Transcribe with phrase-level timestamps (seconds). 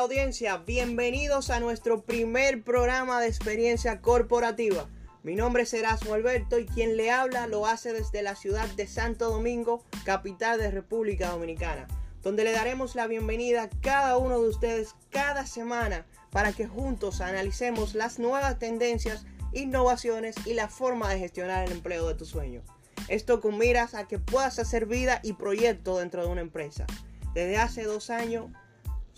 [0.00, 4.88] Audiencia, bienvenidos a nuestro primer programa de experiencia corporativa.
[5.22, 8.86] Mi nombre es Erasmo Alberto y quien le habla lo hace desde la ciudad de
[8.86, 11.86] Santo Domingo, capital de República Dominicana,
[12.22, 17.20] donde le daremos la bienvenida a cada uno de ustedes cada semana para que juntos
[17.20, 22.62] analicemos las nuevas tendencias, innovaciones y la forma de gestionar el empleo de tu sueño.
[23.08, 26.86] Esto con miras a que puedas hacer vida y proyecto dentro de una empresa.
[27.34, 28.46] Desde hace dos años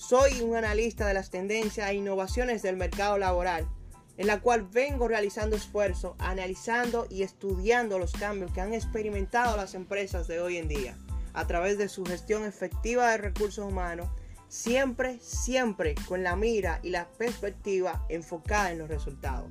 [0.02, 3.69] soy un analista de las tendencias e innovaciones del mercado laboral,
[4.16, 9.75] en la cual vengo realizando esfuerzos, analizando y estudiando los cambios que han experimentado las
[9.75, 10.98] empresas de hoy en día
[11.34, 14.08] a través de su gestión efectiva de recursos humanos,
[14.48, 19.50] siempre, siempre con la mira y la perspectiva enfocada en los resultados.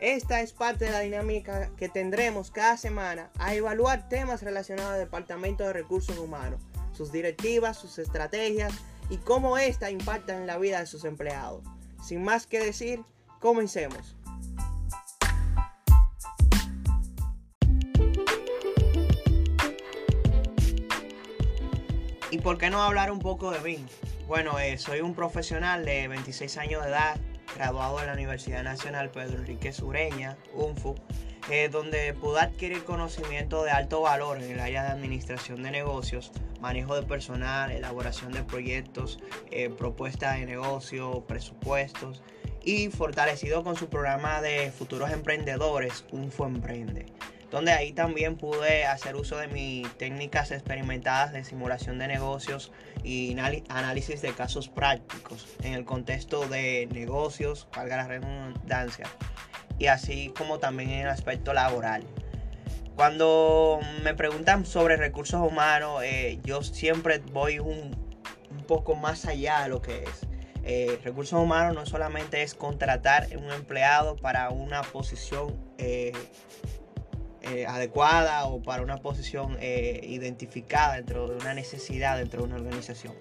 [0.00, 4.98] Esta es parte de la dinámica que tendremos cada semana a evaluar temas relacionados al
[4.98, 6.60] Departamento de Recursos Humanos,
[6.92, 8.72] sus directivas, sus estrategias,
[9.10, 11.62] y cómo esta impacta en la vida de sus empleados.
[12.02, 13.02] Sin más que decir,
[13.40, 14.16] comencemos.
[22.30, 23.84] ¿Y por qué no hablar un poco de mí?
[24.28, 27.16] Bueno, eh, soy un profesional de 26 años de edad,
[27.56, 30.94] graduado de la Universidad Nacional Pedro Enrique Sureña, UNFU,
[31.48, 36.32] eh, donde pude adquirir conocimiento de alto valor en el área de administración de negocios,
[36.60, 39.18] manejo de personal, elaboración de proyectos,
[39.50, 42.22] eh, propuestas de negocio, presupuestos
[42.62, 47.06] y fortalecido con su programa de futuros emprendedores, UNFO Emprende
[47.50, 53.36] donde ahí también pude hacer uso de mis técnicas experimentadas de simulación de negocios y
[53.68, 59.06] análisis de casos prácticos en el contexto de negocios, valga la redundancia,
[59.80, 62.04] y así como también en el aspecto laboral.
[62.94, 67.98] Cuando me preguntan sobre recursos humanos, eh, yo siempre voy un,
[68.68, 70.26] poco más allá de lo que es.
[70.62, 76.12] Eh, recursos humanos no solamente es contratar un empleado para una posición eh,
[77.66, 83.14] adecuada o para una posición identificada dentro de una necesidad dentro de una organización,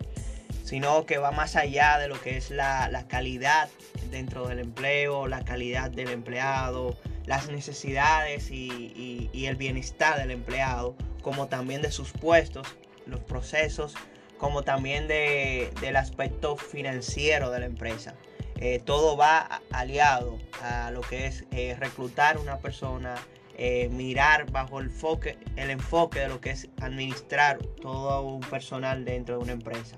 [0.70, 3.70] sino que va más allá de lo que es la, la calidad
[4.12, 11.48] dentro del empleo, la calidad del empleado, las necesidades y, el bienestar del empleado, como
[11.48, 12.68] también de sus puestos,
[13.08, 13.96] los procesos,
[14.38, 18.14] como también del aspecto financiero de la empresa.
[18.58, 23.16] Eh, todo va aliado a lo que es eh, reclutar una persona,
[23.58, 29.04] eh, mirar bajo el enfoque, el enfoque de lo que es administrar todo un personal
[29.04, 29.98] dentro de una empresa.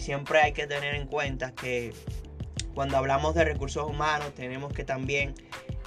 [0.00, 1.92] Siempre hay que tener en cuenta que
[2.74, 5.34] cuando hablamos de recursos humanos tenemos que también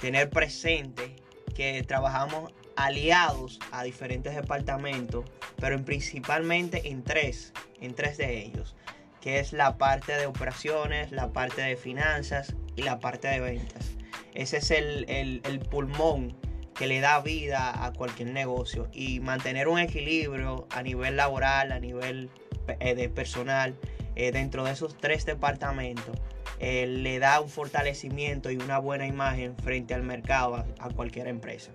[0.00, 1.16] tener presente
[1.54, 5.24] que trabajamos aliados a diferentes departamentos,
[5.56, 8.74] pero principalmente en tres, en tres de ellos,
[9.20, 13.92] que es la parte de operaciones, la parte de finanzas y la parte de ventas.
[14.34, 16.36] Ese es el, el pulmón
[16.74, 21.78] que le da vida a cualquier negocio y mantener un equilibrio a nivel laboral, a
[21.78, 23.74] nivel eh, de personal,
[24.16, 26.16] eh, dentro de esos tres departamentos
[26.60, 31.72] eh, le da un fortalecimiento y una buena imagen frente al mercado a, cualquier empresa.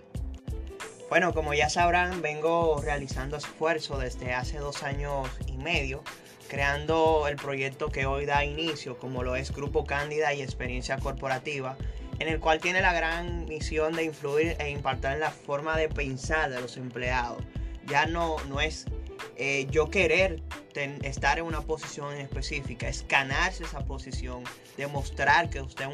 [1.10, 6.02] Bueno, como ya sabrán, vengo realizando esfuerzos desde hace dos años y medio,
[6.48, 11.76] creando el proyecto que hoy da inicio, como lo es Grupo Cándida y Experiencia Corporativa,
[12.18, 15.88] en el cual tiene la gran misión de influir e impactar en la forma de
[15.88, 17.42] pensar de los empleados.
[17.86, 18.86] Ya no, no es
[19.36, 20.42] eh, yo querer
[21.02, 24.44] estar en una posición específica, es ganarse esa posición,
[24.76, 25.90] demostrar que usted es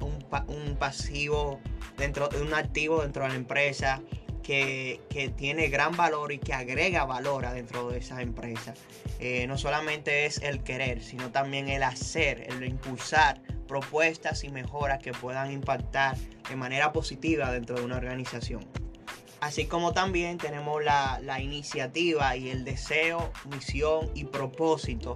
[0.00, 1.60] un, pasivo
[1.96, 4.02] dentro, un activo dentro de la empresa,
[4.48, 8.72] que, tiene gran valor y que agrega valor adentro de esa empresa.
[9.20, 15.02] Eh, no solamente es el querer, sino también el hacer, el impulsar propuestas y mejoras
[15.02, 16.16] que puedan impactar
[16.48, 18.64] de manera positiva dentro de una organización.
[19.40, 25.14] Así como también tenemos la, iniciativa y el deseo, misión y propósito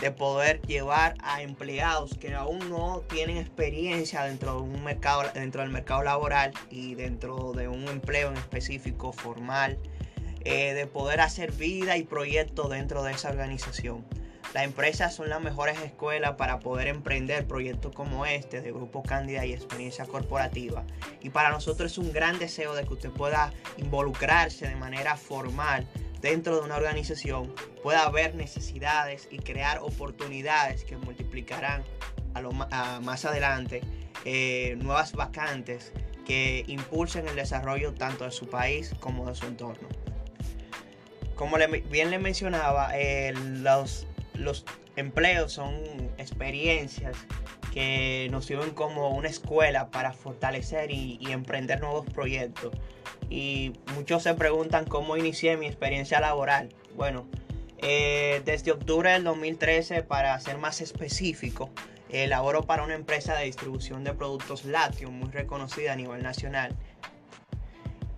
[0.00, 5.60] de poder llevar a empleados que aún no tienen experiencia dentro de un mercado dentro
[5.60, 9.78] del mercado laboral y dentro de un empleo en específico formal
[10.42, 14.06] eh, de poder hacer vida y proyectos dentro de esa organización
[14.54, 19.46] las empresas son las mejores escuelas para poder emprender proyectos como este de Grupo Cándida
[19.46, 20.84] y Experiencia Corporativa.
[21.20, 25.86] Y para nosotros es un gran deseo de que usted pueda involucrarse de manera formal
[26.20, 31.82] dentro de una organización, pueda ver necesidades y crear oportunidades que multiplicarán
[32.34, 33.82] a más adelante
[34.24, 35.92] eh, nuevas vacantes
[36.26, 39.88] que impulsen el desarrollo tanto de su país como de su entorno.
[41.34, 41.56] Como
[41.90, 42.92] bien le mencionaba,
[43.32, 44.06] los
[44.40, 44.64] los
[44.96, 45.74] empleos son
[46.18, 47.16] experiencias
[47.72, 52.72] que nos sirven como una escuela para fortalecer y, emprender nuevos proyectos.
[53.28, 56.70] Y muchos se preguntan cómo inicié mi experiencia laboral.
[56.96, 57.28] Bueno,
[57.78, 61.70] eh, desde octubre del 2013, para ser más específico,
[62.08, 66.76] eh, laboro para una empresa de distribución de productos lácteos muy reconocida a nivel nacional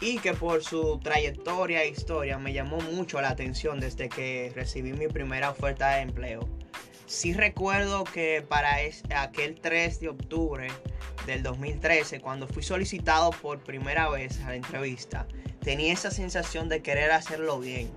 [0.02, 4.92] y que por su trayectoria e historia me llamó mucho la atención desde que recibí
[4.92, 6.48] mi primera oferta de empleo.
[7.06, 8.78] Sí recuerdo que para
[9.14, 10.68] aquel 3 de octubre
[11.24, 15.28] del 2013, cuando fui solicitado por primera vez a la entrevista,
[15.60, 17.92] tenía esa sensación de querer hacerlo bien.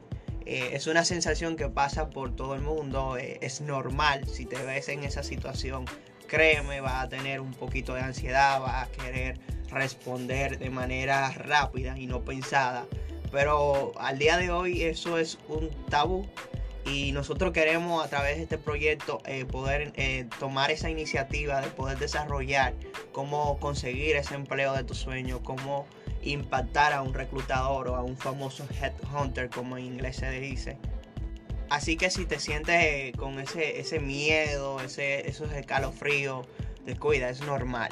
[0.46, 4.62] Eh, es una sensación que pasa por todo el mundo, eh, es normal si te
[4.64, 5.86] ves en esa situación.
[6.28, 9.40] Créeme, va a tener un poquito de ansiedad, va a querer
[9.70, 12.86] responder de manera rápida y no pensada.
[13.32, 16.28] Pero al día de hoy eso es un tabú
[16.86, 21.68] y nosotros queremos a través de este proyecto eh, poder eh, tomar esa iniciativa de
[21.68, 22.74] poder desarrollar
[23.12, 25.88] cómo conseguir ese empleo de tu sueño, cómo
[26.22, 30.78] impactar a un reclutador o a un famoso headhunter como en inglés se dice.
[31.70, 36.48] Así que si te sientes con ese, ese miedo, ese, esos escalofríos,
[36.86, 37.90] descuida, es normal.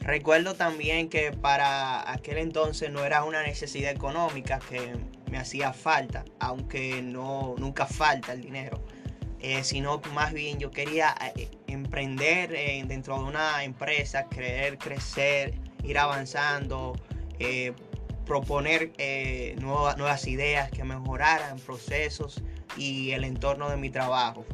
[0.00, 4.94] Recuerdo también que para aquel entonces no era una necesidad económica que
[5.32, 8.80] me hacía falta, aunque no nunca falta el dinero,
[9.40, 15.54] eh, sino más bien yo quería eh, emprender eh, dentro de una empresa, querer crecer,
[15.82, 16.94] ir avanzando,
[18.26, 18.92] proponer
[19.60, 22.42] nuevas, nuevas ideas que mejoraran procesos
[22.76, 24.44] y el entorno de mi trabajo.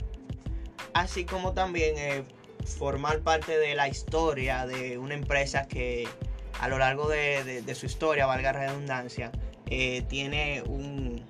[0.95, 2.25] Así como también
[2.65, 6.07] formar parte de la historia de una empresa que
[6.61, 9.33] a lo largo de, su historia, valga redundancia,
[9.67, 11.25] eh, tiene un,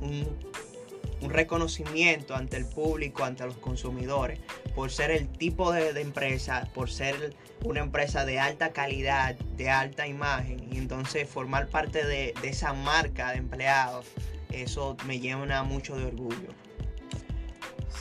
[0.00, 4.38] un, reconocimiento ante el público, ante los consumidores,
[4.74, 7.34] por ser el tipo de, empresa, por ser
[7.64, 13.30] una empresa de alta calidad, de alta imagen, y entonces formar parte de, esa marca
[13.30, 14.06] de empleados,
[14.50, 16.48] eso me llena mucho de orgullo.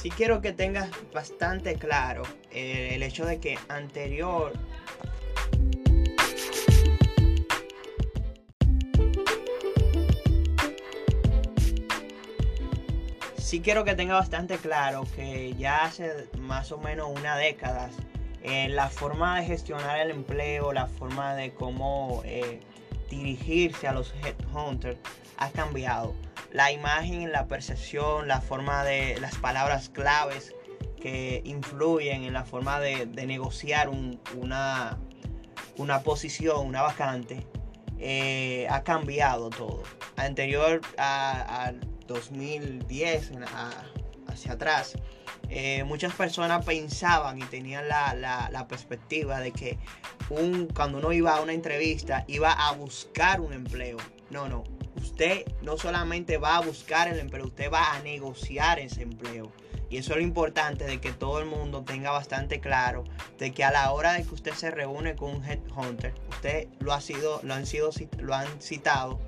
[0.01, 4.53] Sí quiero que tengas bastante claro eh, el hecho de que anterior
[13.53, 17.88] sí quiero que tenga bastante claro que ya hace más o menos una década
[18.41, 22.61] eh, la forma de gestionar el empleo, la forma de cómo eh,
[23.11, 24.97] dirigirse a los headhunters
[25.38, 26.15] ha cambiado
[26.51, 30.56] la imagen, la percepción, la forma de las palabras claves
[30.99, 33.88] que influyen en la forma de, negociar
[34.35, 34.97] una,
[35.77, 37.45] una posición, una vacante,
[37.99, 39.83] eh, ha cambiado todo.
[40.15, 43.31] Anterior al 2010,
[44.27, 44.94] hacia atrás,
[45.50, 49.77] eh, muchas personas pensaban y tenían la, la, perspectiva de que
[50.29, 53.97] un, cuando uno iba a una entrevista iba a buscar un empleo.
[54.29, 54.63] No, no
[55.03, 59.51] usted no solamente va a buscar el empleo, usted va a negociar ese empleo.
[59.89, 63.04] Y eso es lo importante de que todo el mundo tenga bastante claro
[63.37, 66.94] de que a la hora de que usted se reúne con un headhunter, usted lo
[66.94, 69.19] ha sido, lo han sido, lo han citado,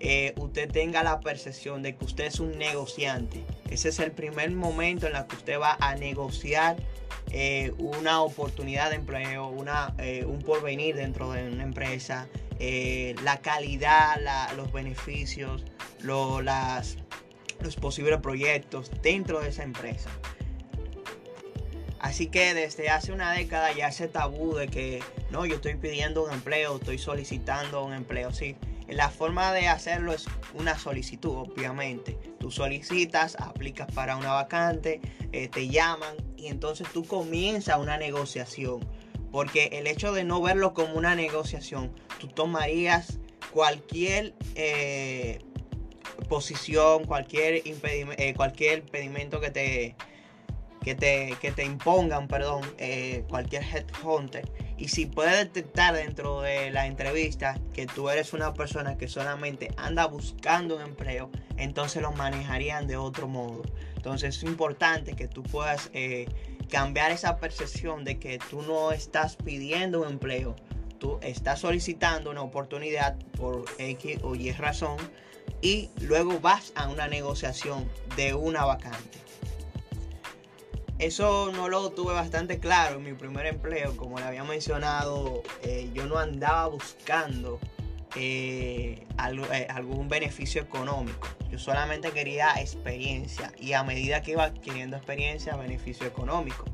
[0.00, 3.44] eh, usted tenga la percepción de que usted es un negociante.
[3.68, 6.76] Ese es el primer momento en el que usted va a negociar
[7.30, 12.28] eh, una oportunidad de empleo, una, eh, un porvenir dentro de una empresa,
[13.22, 14.20] la calidad,
[14.54, 15.64] los beneficios,
[16.02, 16.98] las,
[17.60, 20.10] los posibles proyectos dentro de esa empresa.
[22.00, 26.24] Así que desde hace una década ya ese tabú de que no, yo estoy pidiendo
[26.24, 28.32] un empleo, estoy solicitando un empleo.
[28.32, 28.56] Sí,
[28.90, 32.18] la forma de hacerlo es una solicitud, obviamente.
[32.38, 35.00] Tú solicitas, aplicas para una vacante,
[35.32, 38.80] eh, te llaman y entonces tú comienzas una negociación
[39.30, 43.18] porque el hecho de no verlo como una negociación, tú tomarías
[43.52, 45.40] cualquier eh,
[46.28, 49.96] posición, cualquier, eh, cualquier impedimento que te,
[50.82, 54.50] que te, que te impongan, perdón, eh, cualquier headhunter.
[54.78, 59.72] Y si puede detectar dentro de la entrevista que tú eres una persona que solamente
[59.76, 63.62] anda buscando un empleo, entonces lo manejarían de otro modo.
[63.96, 65.90] Entonces es importante que tú puedas
[66.70, 70.56] cambiar esa percepción de que tú no estás pidiendo un empleo,
[70.98, 74.96] tú estás solicitando una oportunidad por X o Y razón
[75.60, 79.18] y luego vas a una negociación de una vacante.
[81.00, 85.88] Eso no lo tuve bastante claro en mi primer empleo, como le había mencionado, eh,
[85.94, 87.58] yo no andaba buscando
[88.16, 91.26] eh, eh, algún beneficio económico.
[91.50, 96.66] Yo solamente quería experiencia y a medida que iba adquiriendo experiencia, beneficio económico.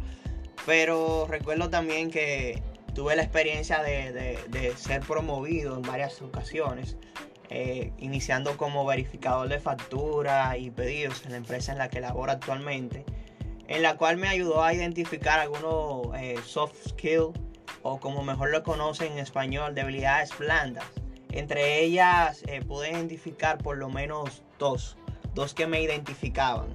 [0.66, 2.64] Pero recuerdo también que
[2.96, 6.96] tuve la experiencia de, ser promovido en varias ocasiones,
[7.98, 13.04] iniciando como verificador de factura y pedidos en la empresa en la que laboro actualmente,
[13.68, 17.38] en la cual me ayudó a identificar algunos eh, soft skills
[17.82, 20.86] o como mejor lo conocen en español, debilidades blandas.
[21.30, 24.96] Entre ellas eh, pude identificar por lo menos dos,
[25.34, 26.68] dos que me identificaban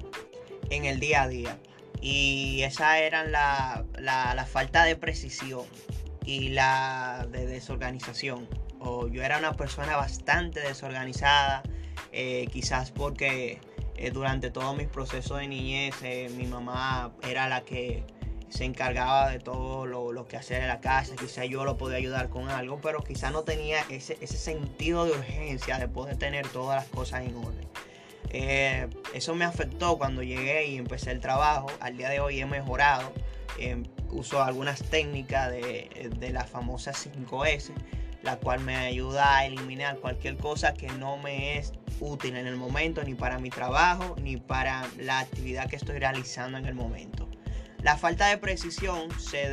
[0.69, 1.57] en el día a día.
[2.01, 3.85] Y esa eran la,
[4.49, 5.65] falta de precisión
[6.25, 8.47] y la de desorganización.
[8.79, 11.61] O yo era una persona bastante desorganizada,
[12.11, 13.61] eh, quizás porque
[14.01, 15.95] eh, durante todos mis procesos de niñez
[16.35, 18.03] mi mamá era la que
[18.51, 22.29] se encargaba de todo lo, que hacer en la casa, quizá yo lo podía ayudar
[22.29, 26.91] con algo, pero quizá no tenía ese, sentido de urgencia de poder tener todas las
[26.91, 27.67] cosas en orden.
[28.29, 31.67] Eh, eso me afectó cuando llegué y empecé el trabajo.
[31.79, 33.11] Al día de hoy he mejorado.
[33.57, 37.71] Eh, uso algunas técnicas de, de la famosa 5S,
[38.23, 42.55] la cual me ayuda a eliminar cualquier cosa que no me es útil en el
[42.55, 47.27] momento, ni para mi trabajo, ni para la actividad que estoy realizando en el momento.
[47.81, 49.49] La falta de precisión se,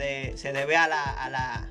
[0.52, 1.70] debe a, la,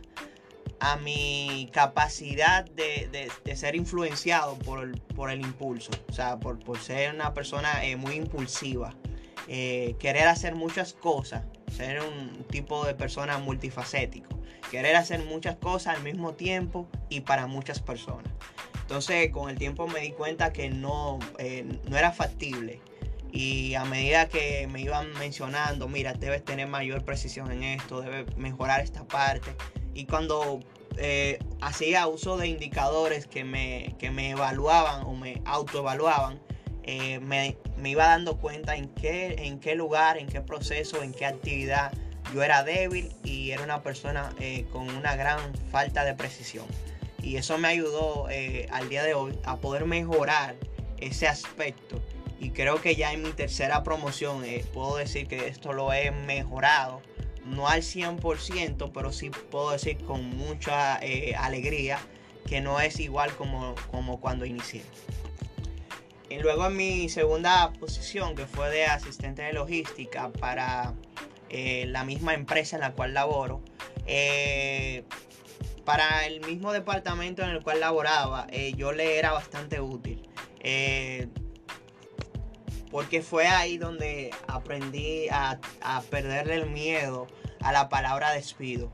[0.80, 7.86] a, mi capacidad de, ser influenciado por el, impulso, o sea, por, ser una persona
[7.86, 8.96] eh, muy impulsiva,
[9.48, 14.37] eh, querer hacer muchas cosas, ser un tipo de persona multifacético,
[14.72, 18.32] querer hacer muchas cosas al mismo tiempo y para muchas personas.
[18.82, 22.80] Entonces, con el tiempo me di cuenta que no, eh, no era factible
[23.32, 28.36] y a medida que me iban mencionando, mira, debes tener mayor precisión en esto, debes
[28.38, 29.56] mejorar esta parte.
[29.94, 30.62] Y cuando
[30.98, 36.40] eh, hacía uso de indicadores que me, me evaluaban o me autoevaluaban,
[36.84, 41.26] eh, me, iba dando cuenta en qué, en qué lugar, en qué proceso, en qué
[41.26, 41.92] actividad
[42.34, 45.40] yo era débil y era una persona eh, con una gran
[45.72, 46.66] falta de precisión.
[47.22, 48.28] Y eso me ayudó
[48.72, 50.56] al día de hoy a poder mejorar
[51.00, 52.02] ese aspecto
[52.40, 56.12] y creo que ya en mi tercera promoción eh, puedo decir que esto lo he
[56.12, 57.02] mejorado.
[57.46, 61.98] No al 100%, pero sí puedo decir con mucha eh, alegría
[62.46, 64.84] que no es igual como, como cuando inicié.
[66.30, 70.94] Y luego en mi segunda posición, que fue de asistente de logística para
[71.50, 73.62] eh, la misma empresa en la cual laboro,
[75.86, 80.28] para el mismo departamento en el cual laboraba, yo le era bastante útil
[82.92, 85.60] porque fue ahí donde aprendí a,
[86.10, 87.28] perderle el miedo
[87.62, 88.92] a la palabra despido.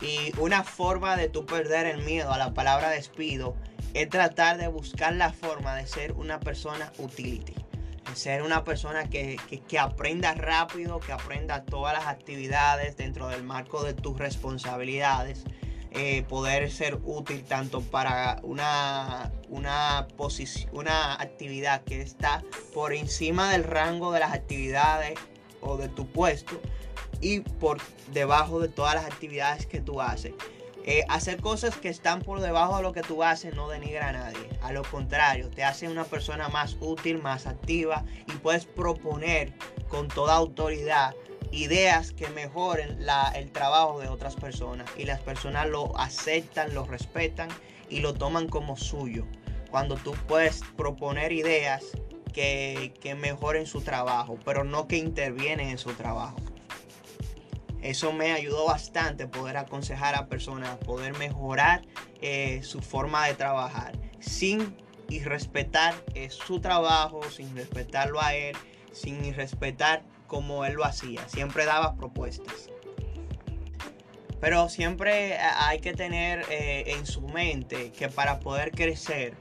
[0.00, 3.56] Y una forma de tú perder el miedo a la palabra despido
[3.94, 7.54] es tratar de buscar la forma de ser una persona utility.
[8.14, 9.36] Ser una persona que,
[9.68, 15.44] que, aprenda rápido, que aprenda todas las actividades dentro del marco de tus responsabilidades
[15.98, 20.06] eh, poder ser útil tanto para una, una,
[20.72, 22.42] una actividad que está
[22.74, 25.18] por encima del rango de las actividades
[25.62, 26.60] o de tu puesto
[27.22, 27.78] y por
[28.12, 30.34] debajo de todas las actividades que tú haces.
[30.88, 34.12] Eh, hacer cosas que están por debajo de lo que tú haces no denigra a
[34.12, 34.48] nadie.
[34.62, 39.52] A lo contrario, te hace una persona más útil, más activa y puedes proponer
[39.88, 41.14] con toda autoridad
[41.50, 42.98] ideas que mejoren
[43.34, 47.48] el trabajo de otras personas y las personas lo aceptan, lo respetan
[47.88, 49.26] y lo toman como suyo.
[49.70, 51.84] Cuando tú puedes proponer ideas
[52.32, 56.36] que, mejoren su trabajo, pero no que intervienen en su trabajo.
[57.86, 61.82] Eso me ayudó bastante poder aconsejar a personas, poder mejorar
[62.20, 64.76] eh, su forma de trabajar sin
[65.08, 68.56] y respetar eh, su trabajo, sin respetarlo a él,
[68.90, 72.70] sin respetar como él lo hacía, siempre daba propuestas.
[74.40, 79.34] Pero siempre hay que tener eh, en su mente que para poder crecer,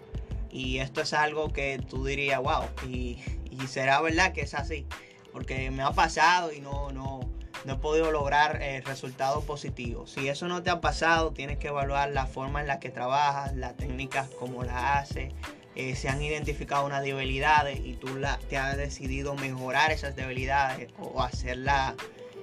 [0.52, 3.24] y esto es algo que tú dirías, wow, y,
[3.68, 4.86] será verdad que es así,
[5.32, 7.22] porque me ha pasado y no, no,
[7.66, 10.12] no he podido lograr eh, resultados positivos.
[10.12, 13.56] Si eso no te ha pasado, tienes que evaluar la forma en la que trabajas,
[13.56, 15.34] las técnicas como las haces,
[15.76, 18.08] eh, se han identificado unas debilidades y tú
[18.48, 21.96] te has decidido mejorar esas debilidades o hacerla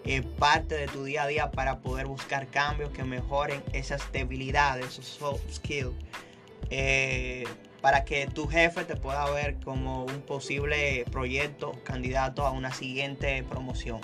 [0.05, 4.87] eh, parte de tu día a día para poder buscar cambios que mejoren esas debilidades,
[4.87, 5.95] esos soft skills,
[6.69, 7.45] eh,
[7.81, 13.43] para que tu jefe te pueda ver como un posible proyecto, candidato a una siguiente
[13.45, 14.01] promoción.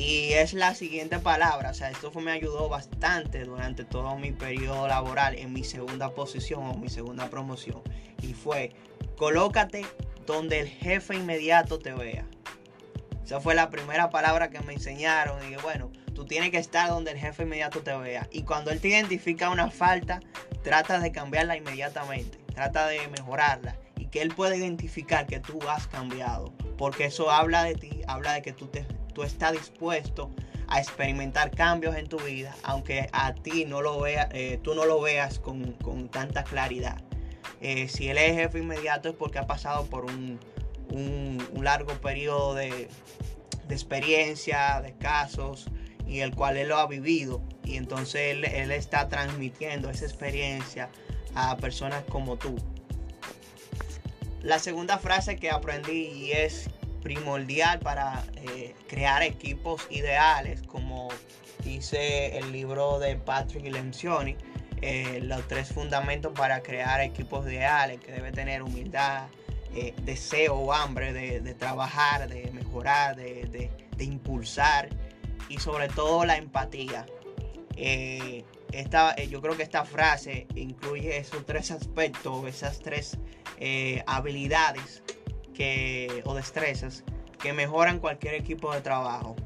[0.00, 4.88] Y es la siguiente palabra, o sea, esto me ayudó bastante durante todo mi periodo
[4.88, 7.82] laboral en mi segunda posición o mi segunda promoción.
[8.22, 8.72] Y fue,
[9.18, 9.84] colócate
[10.24, 12.24] donde el jefe inmediato te vea.
[13.22, 15.36] Esa fue la primera palabra que me enseñaron.
[15.52, 18.26] Y bueno, tú tienes que estar donde el jefe inmediato te vea.
[18.32, 20.20] Y cuando él te identifica una falta,
[20.62, 22.38] trata de cambiarla inmediatamente.
[22.54, 23.76] Trata de mejorarla.
[23.98, 26.54] Y que él pueda identificar que tú has cambiado.
[26.78, 30.30] Porque eso habla de ti, habla de que tú, te, tú estás dispuesto
[30.68, 34.84] a experimentar cambios en tu vida, aunque a ti no lo vea, eh, tú no
[34.84, 37.02] lo veas con, con tanta claridad.
[37.60, 40.38] Eh, si él es jefe inmediato es porque ha pasado por un,
[40.90, 42.88] un, largo periodo de,
[43.66, 45.66] de, experiencia, de casos,
[46.06, 47.42] y el cual él lo ha vivido.
[47.64, 50.88] Y entonces él, él está transmitiendo esa experiencia
[51.34, 52.56] a personas como tú.
[54.42, 56.70] La segunda frase que aprendí es
[57.02, 61.08] primordial para eh, crear equipos ideales, como
[61.64, 64.36] dice el libro de Patrick Lencioni,
[64.82, 69.28] eh, los tres fundamentos para crear equipos ideales, que debe tener humildad,
[69.74, 74.88] eh, deseo o hambre de, trabajar, de mejorar, de, impulsar
[75.48, 77.06] y sobre todo la empatía.
[78.72, 83.18] Esta, yo creo que esta frase incluye esos tres aspectos, esas tres
[84.06, 85.02] habilidades
[86.24, 87.04] o destrezas
[87.38, 89.36] que mejoran cualquier equipo de trabajo.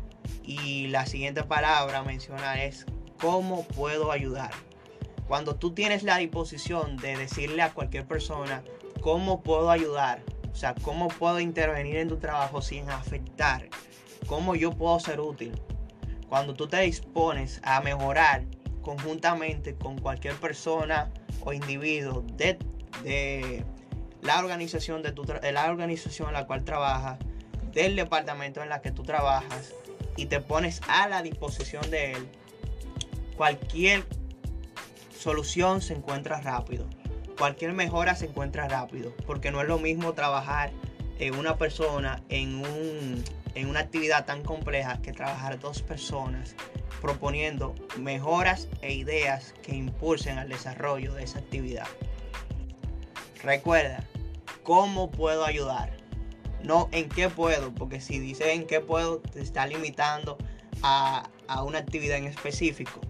[0.42, 2.86] Y la siguiente palabra a mencionar es
[3.20, 4.50] cómo puedo ayudar.
[5.26, 8.62] Cuando tú tienes la disposición de decirle a cualquier persona
[9.00, 13.68] cómo puedo ayudar, o sea, cómo puedo intervenir en tu trabajo sin afectar,
[14.26, 15.52] cómo yo puedo ser útil.
[16.28, 18.44] Cuando tú te dispones a mejorar
[18.82, 22.58] conjuntamente con cualquier persona o individuo de,
[23.02, 23.64] de
[24.24, 27.18] la organización, de tu la organización en la cual trabajas,
[27.72, 29.72] del departamento en la que tú trabajas
[30.16, 32.28] y te pones a la disposición de él,
[33.36, 34.04] cualquier
[35.18, 36.86] solución se encuentra rápido.
[37.38, 39.12] Cualquier mejora se encuentra rápido.
[39.26, 40.70] Porque no es lo mismo trabajar
[41.18, 46.54] en una persona en, un, en una actividad tan compleja que trabajar dos personas
[47.00, 51.86] proponiendo mejoras e ideas que impulsen al desarrollo de esa actividad.
[53.42, 54.04] Recuerda,
[54.64, 55.92] ¿cómo puedo ayudar?
[56.62, 60.36] No en qué puedo, porque si dices en qué puedo, te está limitando
[60.82, 61.30] a,
[61.64, 63.00] una actividad en específico.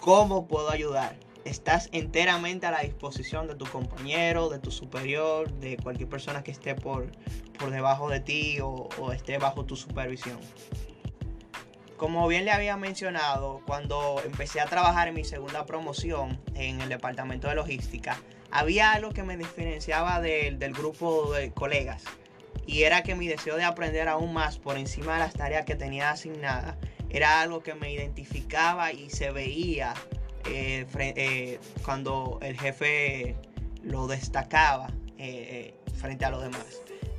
[0.00, 1.16] ¿Cómo puedo ayudar?
[1.44, 6.50] Estás enteramente a la disposición de tu compañero, de tu superior, de cualquier persona que
[6.50, 7.12] esté por,
[7.56, 10.40] por debajo de ti o esté bajo tu supervisión.
[11.96, 16.88] Como bien le había mencionado, cuando empecé a trabajar en mi segunda promoción en el
[16.88, 18.20] departamento de logística,
[18.58, 22.02] había algo que me diferenciaba del, grupo de colegas
[22.66, 25.74] y era que mi deseo de aprender aún más por encima de las tareas que
[25.74, 26.74] tenía asignadas
[27.10, 29.92] era algo que me identificaba y se veía
[30.46, 33.36] eh, eh, cuando el jefe
[33.82, 34.88] lo destacaba
[35.18, 36.66] eh, frente a los demás.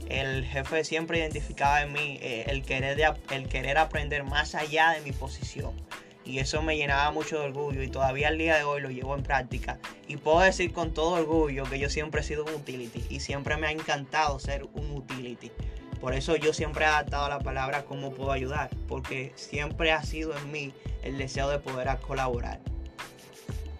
[0.09, 2.97] El jefe siempre identificaba en mí el, querer
[3.29, 5.73] el querer aprender más allá de mi posición
[6.27, 9.15] y eso me llenaba mucho de orgullo y todavía al día de hoy lo llevo
[9.15, 13.05] en práctica y puedo decir con todo orgullo que yo siempre he sido un utility
[13.09, 15.51] y siempre me ha encantado ser un utility.
[16.01, 20.37] Por eso yo siempre he adaptado la palabra cómo puedo ayudar, porque siempre ha sido
[20.37, 22.59] en mí el deseo de poder colaborar.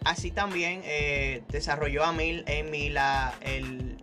[0.04, 3.98] Así también eh, desarrolló a mí, en mí la, el,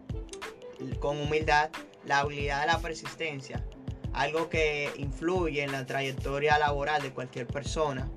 [1.01, 1.71] con humildad
[2.05, 3.65] la habilidad de la persistencia,
[4.13, 8.09] algo que influye en la trayectoria laboral de cualquier persona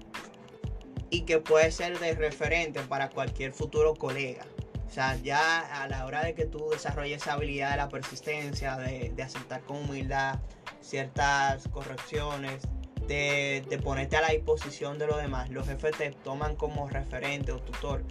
[1.09, 4.45] y que puede ser de referente para cualquier futuro colega.
[4.87, 8.77] O sea, ya a la hora de que tú desarrolles esa habilidad de la persistencia,
[8.77, 10.39] de, aceptar con humildad
[10.81, 12.63] ciertas correcciones,
[13.07, 17.59] de, ponerte a la disposición de los demás, los jefes te toman como referente o
[17.59, 18.03] tutor,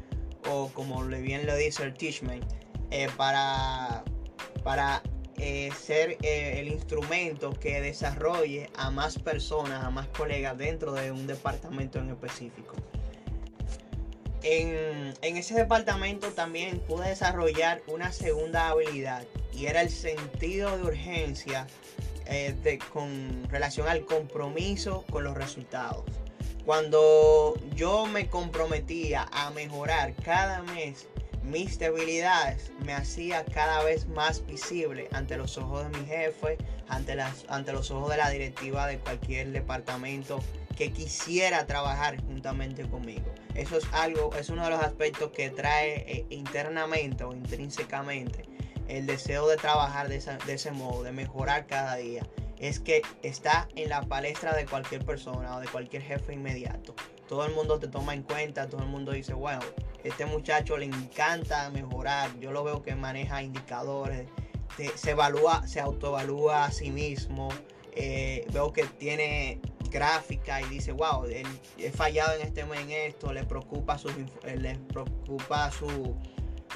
[0.49, 2.41] o como bien le dice el teachman,
[2.91, 4.05] eh, para,
[4.63, 5.03] para
[5.39, 11.11] eh, ser eh, el instrumento que desarrolle a más personas, a más colegas dentro de
[11.13, 12.75] un departamento en específico.
[14.43, 21.67] En, ese departamento también pude desarrollar una segunda habilidad y era el sentido de urgencia
[22.27, 26.05] eh, con relación al compromiso con los resultados.
[26.65, 31.07] Cuando yo me comprometía a mejorar cada mes
[31.47, 37.15] mis debilidades me hacía cada vez más visible ante los ojos de mi jefe, ante,
[37.15, 40.41] las, ante los ojos de la directiva de cualquier departamento
[40.77, 43.33] que quisiera trabajar juntamente conmigo.
[43.55, 48.45] Eso es algo, es uno de los aspectos que trae eh, internamente o intrínsecamente
[48.89, 52.27] el deseo de trabajar de, de ese modo, de mejorar cada día.
[52.59, 56.95] Es que está en la palestra de cualquier persona o de cualquier jefe inmediato.
[57.29, 59.61] Todo el mundo te toma en cuenta, todo el mundo dice, bueno,
[60.05, 62.39] este muchacho le encanta mejorar.
[62.39, 64.27] Yo lo veo que maneja indicadores
[64.97, 67.49] se evalúa, se autoevalúa a sí mismo.
[67.93, 73.45] Eh, veo que tiene gráfica y dice, wow, he fallado en este en esto, le
[73.45, 74.13] preocupa sus,
[74.45, 76.15] le preocupa su,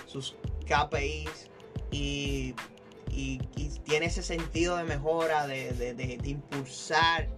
[0.07, 1.51] sus KPIs
[1.91, 2.55] y,
[3.85, 7.29] tiene ese sentido de mejora, de, impulsar,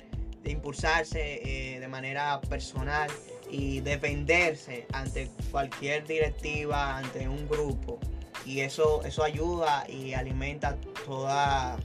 [0.43, 3.11] de impulsarse eh, de manera personal
[3.51, 7.99] y defenderse ante cualquier directiva, ante un grupo.
[8.45, 11.79] Y eso, eso ayuda y alimenta toda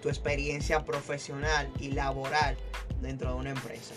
[0.00, 2.56] tu experiencia profesional y laboral
[3.00, 3.94] dentro de una empresa.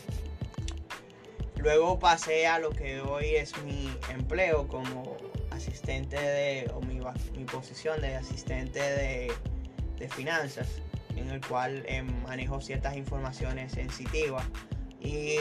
[1.58, 5.17] Luego pasé a lo que hoy es mi empleo como
[5.60, 7.00] asistente de, o mi,
[7.45, 10.82] posición de asistente de, finanzas,
[11.17, 14.45] en el cual eh, manejo ciertas informaciones sensitivas.
[15.02, 15.36] Y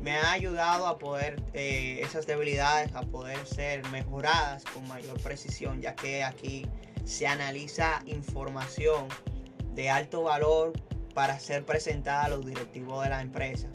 [0.00, 5.80] me ha ayudado a poder eh, esas debilidades a poder ser mejoradas con mayor precisión
[5.80, 6.66] ya que aquí
[7.04, 9.06] se analiza información
[9.74, 10.72] de alto valor
[11.14, 13.68] para ser presentada a los directivos de la empresa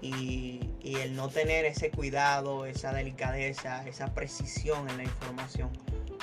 [0.00, 5.70] y, el no tener ese cuidado, esa delicadeza, esa precisión en la información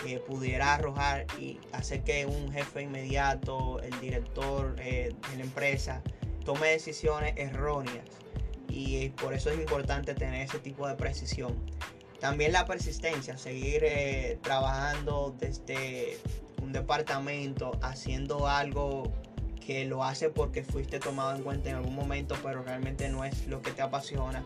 [0.03, 6.01] que pudiera arrojar y hacer que un jefe inmediato, el director eh, de la empresa,
[6.43, 8.05] tome decisiones erróneas
[8.67, 11.55] y por eso es importante tener ese tipo de precisión.
[12.19, 16.17] También la persistencia, seguir eh, trabajando desde
[16.61, 19.13] un departamento, haciendo algo
[19.65, 23.47] que lo hace porque fuiste tomado en cuenta en algún momento, pero realmente no es
[23.47, 24.43] lo que te apasiona.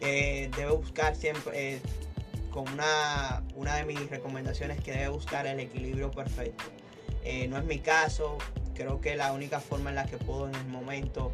[0.00, 1.80] Eh, debe buscar siempre, eh,
[2.50, 6.64] con una, una de mis recomendaciones, que debe buscar el equilibrio perfecto.
[7.48, 8.38] no es mi caso,
[8.74, 11.32] creo que la única forma en la que puedo en el momento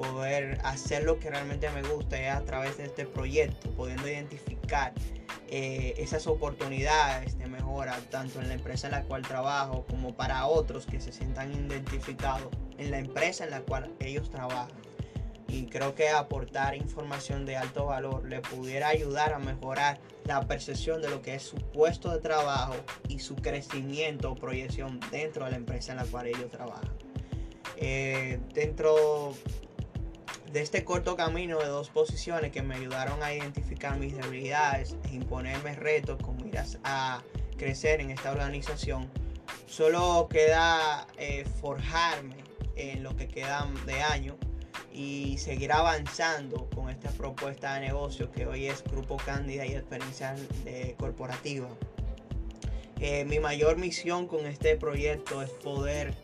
[0.00, 4.94] poder hacer lo que realmente me gusta es a través de este proyecto, pudiendo identificar
[5.48, 10.46] eh, esas oportunidades de mejora, tanto en la empresa en la cual trabajo como para
[10.46, 12.48] otros que se sientan identificados
[12.80, 14.80] en la empresa en la cual ellos trabajan.
[15.48, 21.02] Y creo que aportar información de alto valor le pudiera ayudar a mejorar la percepción
[21.02, 22.74] de lo que es su puesto de trabajo
[23.08, 26.88] y su crecimiento o proyección dentro de la empresa en la cual ellos trabajan.
[27.76, 29.34] Eh, dentro
[30.52, 35.14] de este corto camino de dos posiciones que me ayudaron a identificar mis debilidades e
[35.14, 37.22] imponerme retos con miras a
[37.56, 39.10] crecer en esta organización,
[39.66, 42.49] solo queda eh, forjarme
[42.80, 44.36] en lo que queda de año
[44.92, 50.34] y seguir avanzando con esta propuesta de negocio que hoy es Grupo Cándida y Experiencia
[50.98, 51.68] Corporativa.
[53.00, 56.14] Eh, mi mayor misión con este proyecto es poder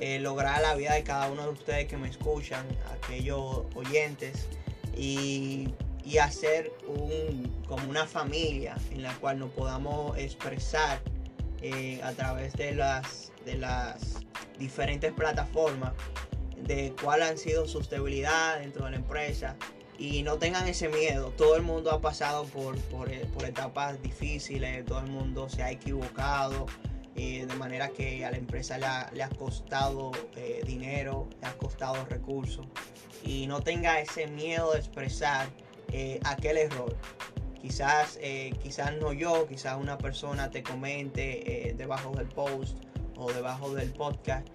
[0.00, 4.48] eh, lograr la vida de cada uno de ustedes que me escuchan, aquellos oyentes,
[4.96, 5.68] y,
[6.20, 11.00] hacer un, como una familia en la cual nos podamos expresar
[11.62, 14.18] eh, a través de las, de las
[14.58, 15.92] diferentes plataformas
[16.56, 19.56] de cuáles han sido sus debilidades dentro de la empresa
[19.98, 21.32] y no tengan ese miedo.
[21.36, 25.70] Todo el mundo ha pasado por, por, por etapas difíciles, todo el mundo se ha
[25.70, 26.66] equivocado,
[27.14, 32.66] de manera que a la empresa le ha, costado eh, dinero, le ha costado recursos
[33.24, 35.48] y no tenga ese miedo de expresar
[35.92, 36.96] eh, aquel error.
[37.60, 42.78] Quizás, eh, quizás no yo, quizás una persona te comente debajo del post
[43.16, 44.46] o debajo del podcast.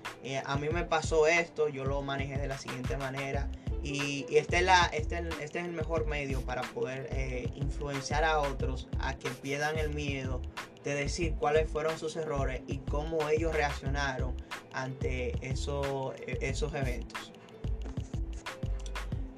[0.45, 3.49] a mí me pasó esto, yo lo manejé de la siguiente manera.
[3.83, 7.09] Y, este, es la, este, este, es el mejor medio para poder
[7.55, 10.41] influenciar a otros a que pierdan el miedo
[10.83, 14.35] de decir cuáles fueron sus errores y cómo ellos reaccionaron
[14.73, 17.31] ante esos, esos eventos.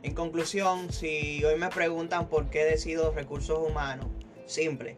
[0.01, 4.08] En conclusión, si hoy me preguntan por qué decido recursos humanos,
[4.45, 4.95] simple.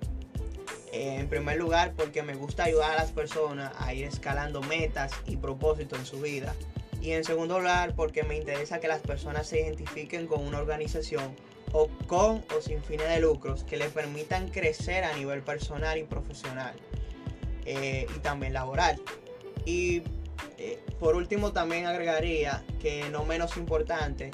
[0.92, 5.38] En primer lugar, porque me gusta ayudar a las personas a ir escalando metas y
[5.38, 6.54] propósitos en su vida.
[7.02, 11.36] Y en segundo lugar, porque me interesa que las personas se identifiquen con una organización
[11.72, 16.04] o con o sin fines de lucros que le permitan crecer a nivel personal y
[16.04, 16.74] profesional
[17.66, 19.02] eh, y también laboral.
[19.66, 20.04] Y
[20.58, 24.32] eh, por último también agregaría que no menos importante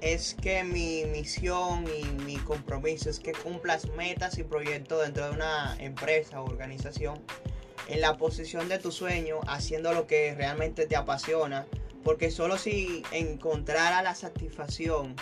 [0.00, 5.30] es que mi misión y mi compromiso es que cumplas metas y proyectos dentro de
[5.32, 7.22] una empresa o organización
[7.88, 11.66] en la posición de tu sueño, haciendo lo que realmente te apasiona,
[12.04, 15.14] porque solo si encontrara la satisfacción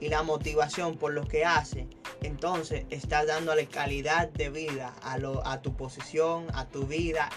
[0.00, 1.86] y la motivación por lo que hace,
[2.22, 7.30] entonces estás dándole calidad de vida a tu posición, a tu vida,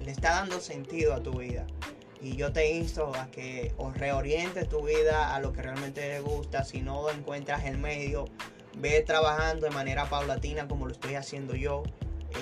[0.00, 1.66] le está dando sentido a tu vida.
[2.20, 6.20] Y yo te insto a que os reorientes tu vida a lo que realmente te
[6.20, 6.64] gusta.
[6.64, 8.24] Si no encuentras el medio,
[8.78, 11.84] ve trabajando de manera paulatina como lo estoy haciendo yo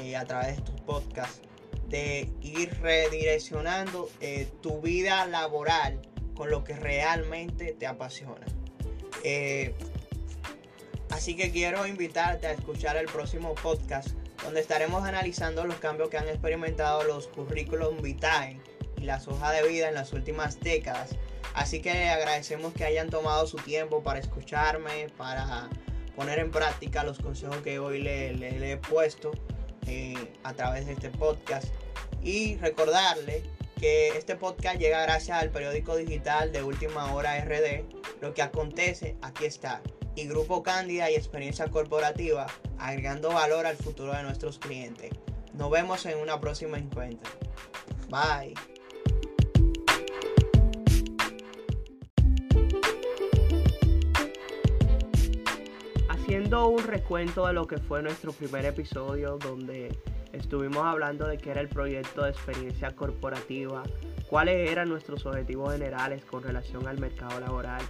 [0.00, 1.42] eh, a través de estos podcasts.
[1.88, 6.00] de ir redireccionando eh, tu vida laboral
[6.34, 8.44] con lo que realmente te apasiona.
[9.22, 9.72] Eh,
[11.10, 14.08] así que quiero invitarte a escuchar el próximo podcast
[14.42, 18.60] donde estaremos analizando los cambios que han experimentado los currículum vitae
[18.98, 21.10] y las hojas de vida en las últimas décadas.
[21.54, 25.68] Así que agradecemos que hayan tomado su tiempo para escucharme, para
[26.14, 29.32] poner en práctica los consejos que hoy le, he puesto
[29.86, 31.68] eh, a través de este podcast.
[32.22, 33.42] Y recordarle
[33.78, 37.84] que este podcast llega gracias al periódico digital de Última Hora RD.
[38.20, 39.82] Lo que acontece, aquí está.
[40.14, 42.46] Y Grupo Cándida y Experiencia Corporativa,
[42.78, 45.10] agregando valor al futuro de nuestros clientes.
[45.52, 47.30] Nos vemos en una próxima encuentro.
[48.08, 48.75] Bye.
[56.26, 59.96] Haciendo un recuento de lo que fue nuestro primer episodio donde
[60.32, 63.84] estuvimos hablando de qué era el proyecto de experiencia corporativa,
[64.28, 67.80] cuáles eran nuestros objetivos generales con relación al mercado laboral,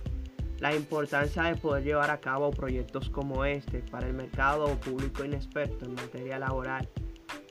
[0.59, 5.87] la importancia de poder llevar a cabo proyectos como este para el mercado público inexperto
[5.87, 6.87] en materia laboral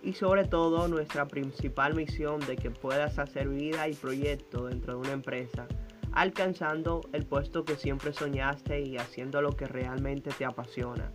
[0.04, 5.00] y sobre todo nuestra principal misión de que puedas hacer vida y proyecto dentro de
[5.00, 5.68] una empresa,
[6.16, 11.12] alcanzando el puesto que siempre soñaste y haciendo lo que realmente te apasiona.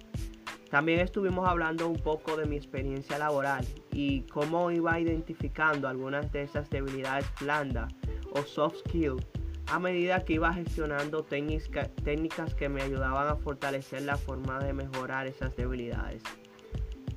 [0.71, 6.43] También estuvimos hablando un poco de mi experiencia laboral y cómo iba identificando algunas de
[6.43, 7.93] esas debilidades blandas
[8.33, 9.27] o soft skills
[9.67, 15.27] a medida que iba gestionando técnicas que me ayudaban a fortalecer la forma de mejorar
[15.27, 16.23] esas debilidades.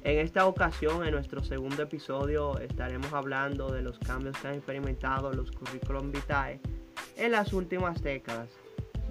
[0.04, 5.32] En esta ocasión, en nuestro segundo episodio, estaremos hablando de los cambios que han experimentado
[5.32, 6.60] los currículum vitae
[7.17, 8.49] en las últimas décadas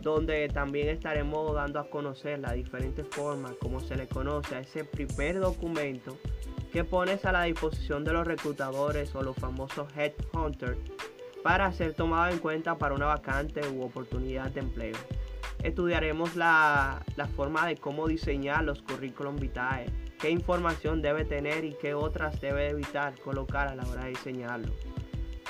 [0.03, 4.85] donde también estaremos dando a conocer la diferente forma como se le conoce a ese
[4.85, 6.19] primer documento
[6.73, 10.79] que pones a la disposición de los reclutadores o los famosos headhunters
[11.43, 14.97] para ser tomado en cuenta para una vacante u oportunidad de empleo.
[15.63, 19.87] Estudiaremos la, la forma de cómo diseñar los currículum vitae,
[20.19, 24.73] qué información debe tener y qué otras debe evitar colocar a la hora de diseñarlo.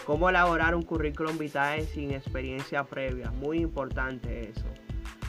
[0.05, 4.67] Cómo elaborar un currículum vitae sin experiencia previa, muy importante eso.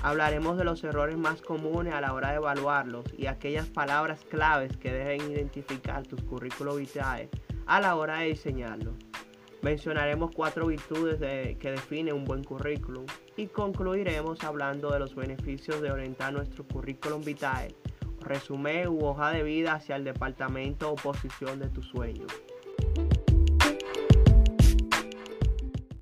[0.01, 4.75] Hablaremos de los errores más comunes a la hora de evaluarlos y aquellas palabras claves
[4.77, 7.29] que deben identificar tus currículum vitae
[7.67, 8.93] a la hora de diseñarlo.
[9.61, 11.19] Mencionaremos cuatro virtudes
[11.57, 13.05] que definen un buen currículum
[13.37, 17.75] y concluiremos hablando de los beneficios de orientar nuestro currículum vitae,
[18.21, 22.33] resumen u hoja de vida hacia el departamento o posición de tus sueños.